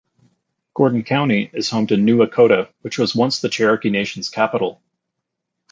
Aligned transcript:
Gordon 0.73 1.03
County 1.03 1.51
is 1.53 1.69
home 1.69 1.85
to 1.85 1.95
New 1.95 2.25
Echota, 2.25 2.73
which 2.81 2.97
was 2.97 3.13
once 3.13 3.39
the 3.39 3.49
Cherokee 3.49 3.91
Nation's 3.91 4.29
capital. 4.31 4.81